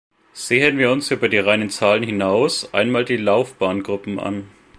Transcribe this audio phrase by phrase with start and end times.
[0.33, 4.49] Sehen wir uns über die reinen Zahlen hinaus einmal die Laufbahngruppen an.